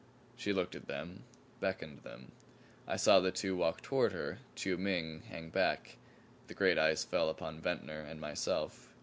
[0.35, 1.25] She looked at them,
[1.59, 2.31] beckoned them.
[2.87, 5.97] I saw the two walk toward her, Chiu Ming hang back.
[6.47, 8.89] The great eyes fell upon Ventnor and myself.